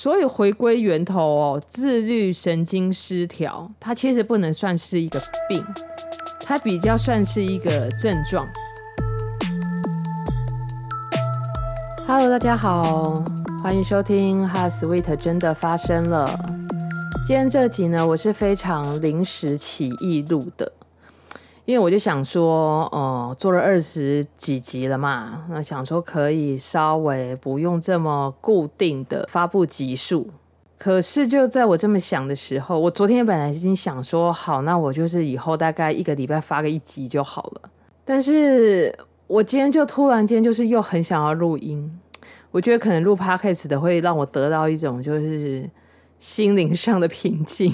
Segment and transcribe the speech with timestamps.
[0.00, 5.60] 所以回归源头哦，自律神经失调，它其实不能算是一个病，
[6.38, 8.46] 它比较算是一个症状。
[12.06, 13.24] Hello，大家好，
[13.60, 16.30] 欢迎收听《HeartSweet》真的发生了。
[17.26, 20.70] 今天这集呢，我是非常临时起意录的。
[21.68, 30.30] 因为我就想说，哦、呃，做了二十几集了嘛，那想说可以稍微不用这么固定的发布集数。
[30.78, 37.70] 可是就在我这么想的时候，我昨天本来已经想说，好，那我就是以后大概一个礼拜发个一集就好了。
[38.02, 42.00] 但是我今天就突然间就是又很想要录音，
[42.50, 45.68] 我觉得可能录 Podcast 的会让我得到一种就是
[46.18, 47.70] 心灵上的平静。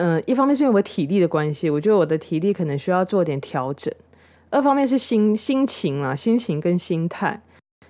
[0.00, 3.92] 嗯，一方面是因为我体力的关系，我觉得我的体力可能需要做点调整；
[4.48, 7.38] 二方面是心心情啊，心情跟心态。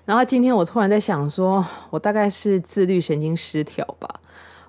[0.04, 4.08] 然后今天我突然在想说，我大概是自律神经失调吧？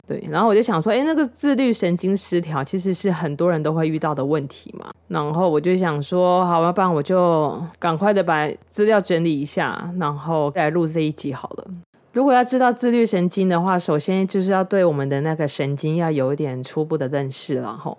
[0.06, 4.92] 对，然后我就想说，哎，那个自律神经失调其实是很多人都会遇到的问题嘛。
[5.08, 11.68] 然后我就想说，好，要不然我就赶快的把资料整理一下，然后再来录这一集好了。
[12.14, 17.98] 如果要知道自律神经的话，首先就是要对我们的那个神经要有一点初步的认识了吼。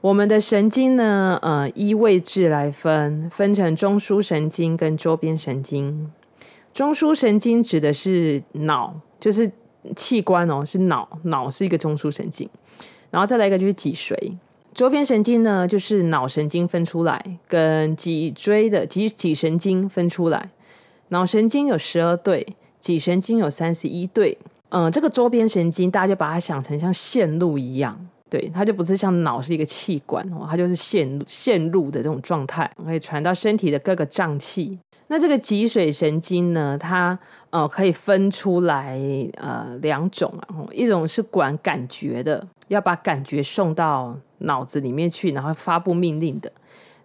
[0.00, 6.10] 我们的神经呢，呃，依位置来分，分成中枢神经跟周边神经。
[6.74, 9.48] 中枢神经指的是脑，就是
[9.94, 12.50] 器官哦，是脑，脑是一个中枢神经。
[13.12, 14.16] 然后再来一个就是脊髓。
[14.74, 20.50] 周边神经呢，就是脑神经分出来，跟脊椎的脊脊神经分出来。
[21.10, 22.44] 脑神经有十二对。
[22.82, 24.36] 脊神经有三十一对，
[24.70, 27.96] 嗯，这个周边神经大家就把它想成像线路一样，
[28.28, 34.76] 对，它就不是像脑是一个气管哦，它就是线路线路的这种状态，可以传到身体的各个脏器。
[35.06, 37.16] 那这个脊髓神经呢，它
[37.50, 38.98] 呃可以分出来
[39.36, 46.50] 呃两种啊，一种是管感觉的，要把感觉送到脑子里面去，然后发布命令的；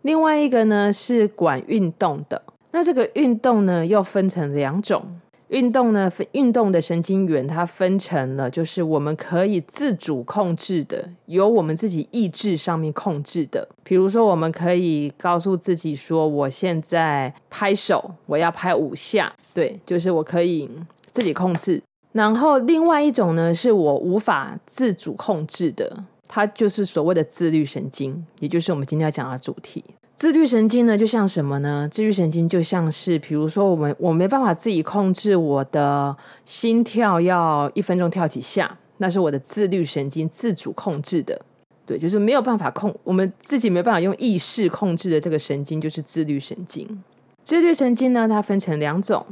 [0.02, 2.41] 另外一个呢是管运动的。
[2.72, 5.16] 那这个运动呢又分成两种。
[5.50, 13.68] 运动呢，运动的神经元它分成了，就是我们可以自主控制的，由我们自己意志上面控制的。
[13.84, 20.69] 比如说，我们可以告诉自己说，我现在拍手，我要拍五下，对，就是我可以
[21.12, 21.81] 自己控制。
[22.12, 29.84] 然后另外一种呢，是我无法自主控制的，它就是所谓的自律神经，也就是我们今天要讲的主题。
[30.17, 31.88] 自律神经呢，就像什么呢？
[31.91, 41.39] 自律神经就像是，比如说，我们我没办法自己控制我的心跳要一分钟跳几下，那是我的自律神经自主控制的。
[41.85, 47.03] 对，就是没有办法控，我们自己没办法用意识控制的这个神经，就是自律神经。
[47.44, 49.23] 自律神经呢，它分成两种，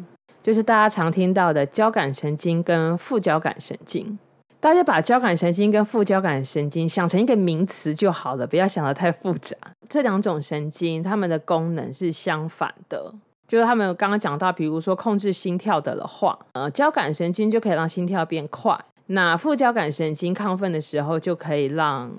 [0.43, 4.19] 就是大家常听到的交感神经跟副交感神经。
[4.59, 9.55] 大家把交感神经跟副交感神经想成一个名词就好了，不要想得太复杂。
[9.87, 13.13] 这两种神经，它们的功能是相反的。
[13.47, 22.11] 就是他们刚刚讲到，比如说控制心跳的话，呃，交感神经就可以让心跳变快，那副交感神经亢奋的时候就可以让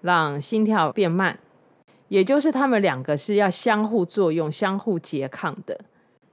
[0.00, 1.38] 让心跳变慢。
[2.08, 5.78] 也就是他们两个是要相互作用、相互拮抗的。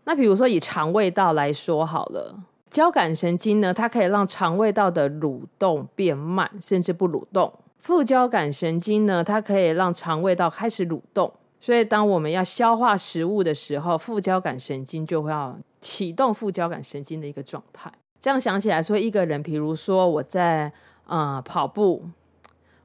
[0.06, 2.36] 那比如说以肠胃道来说好了。
[2.70, 7.52] 交感神经呢，它可以让肠胃道的蠕动变慢，甚至不蠕动。
[7.78, 11.32] 副交感神经呢，它可以让肠胃道开始蠕动。
[11.60, 17.92] 所以，当我们要消化食物的时候，副交感神经就会要启动副交感神经的一个状态。
[18.20, 20.72] 这样想起来说，一个人，比如说我在
[21.06, 22.04] 呃跑步，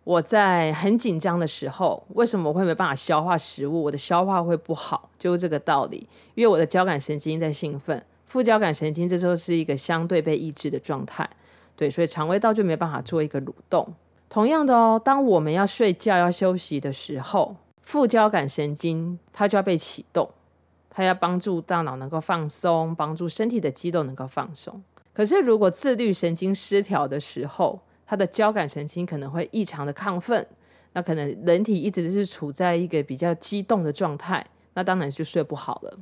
[0.04, 3.82] 我在很紧张的时候，为什么我会没办法消化食物？
[3.82, 8.02] 我的消化会不好，就是这个道理，因为我的交感神经在兴奋。
[8.32, 11.28] 副交感神经这时候是一个相对被抑制的状态，
[11.76, 13.86] 对，所以肠胃道就没办法做一个蠕动。
[14.30, 20.30] 同样的哦，当我们要睡觉要休息的时候，副交感神经它就要被启动，
[20.88, 24.82] 它要帮助大脑能够放松，帮助身体的肌肉能够放松。
[25.12, 30.46] 可是如果自律神经失调的时候，它的交感神经可能会异常的亢奋，
[30.94, 34.42] 那可能人体一直是处在一个比较激动的状态，
[34.72, 35.98] 那当然就睡不好了。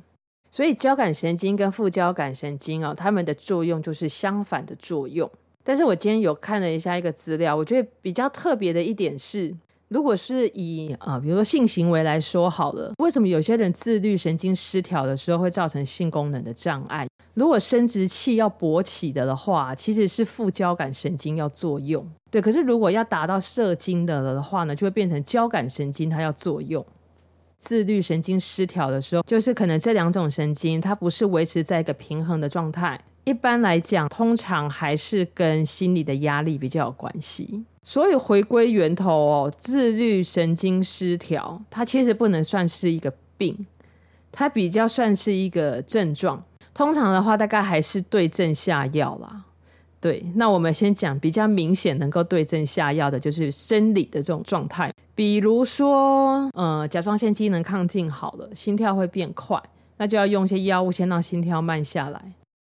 [0.51, 5.29] 所以交感神经跟副交感神经哦，它们的作用就是相反的作用。
[5.63, 9.55] 但是我今天有看了一下一个资料，我觉得比较特别的一点是，
[9.87, 17.07] 如果是以啊、呃，比如说性行为来说好了，为什么有些人自律神经失调的时候会造成性功能的障碍？
[17.35, 22.05] 如果生殖器要勃起的的话，其实是副交感神经要作用。
[22.29, 26.85] 对，可是如果要达到射精的了的话呢，就会变成交感神经它要作用。
[27.61, 37.63] 自律神经失调的时候，就是可能这两种神经它不是维持在一个平衡的状态，一般来讲，通常还是跟心理的压力比较有关系。
[37.83, 43.67] 所以回归源头哦，自律神经失调，它其实不能算是一个病，
[44.31, 46.43] 它比较算是一个症状。
[46.73, 49.43] 通常的话，大概还是对症下药啦。
[50.01, 59.61] 对，那我们先讲比较明显能够对症下药的，就是生理的这种状态，比如说，呃，甲状腺机能亢进好了，心跳会变快，
[59.97, 62.19] 那就要用一些药物先让心跳慢下来，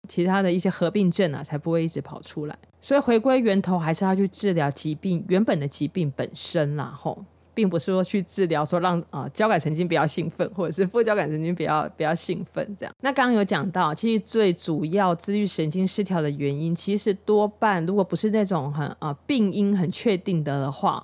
[0.09, 2.57] 其他的一些合并症啊，才不会一直跑出来。
[2.81, 7.23] 所以回归源头，还是要去治疗疾病原本的疾病本身啦，吼。
[7.57, 12.93] 并不是说去治疗，说让啊、呃、交感神经比较兴奋，或者是副交感神经比较比较兴奋这样。
[13.01, 21.03] 那刚刚有讲到，其实最主要自律神经失调的原因，其实多半如果不是那种很啊、呃、病因很确定的的话，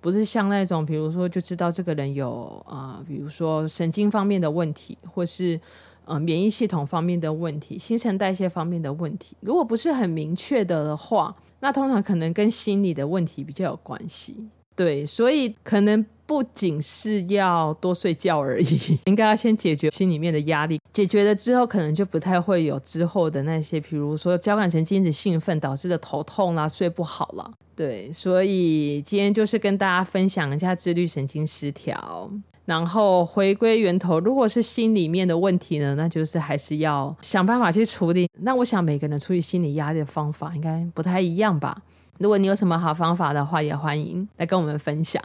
[0.00, 5.60] 不是像那种比如说就知道这个人有啊、呃，比如说神经方面的问题，或是
[6.06, 14.48] 呃免疫系统方面的问题、新陈代谢方面的问题，如果不是很明确的的话，那通常可能跟心理的问题比较有关系。
[14.76, 20.80] 对，所以可能不仅是要多睡觉而已， 应该要先解决心里面的压力。
[20.92, 27.50] 解决了之后，可能就不太会有之后的那些，比如说交感神经一直兴奋导致的头痛啦、睡不好啦。
[27.76, 32.30] 对，所以今天就是跟大家分享一下自律神经失调，
[32.64, 34.20] 然后回归源头。
[34.20, 38.28] 如果是心里面的问题呢，那就是还是要想办法去处理。
[38.40, 41.82] 那我想每个人处理心理压力的方法应该不太一样吧。
[42.18, 45.22] 如果你有什么好方法的话，也欢迎来跟我们分享。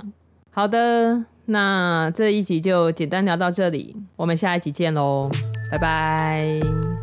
[0.52, 5.30] 好的，那这一集就简单聊到这里，我们下一集见喽，
[5.72, 6.99] 拜拜。